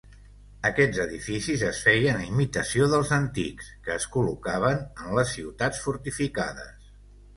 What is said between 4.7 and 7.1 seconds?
en les ciutats fortificades.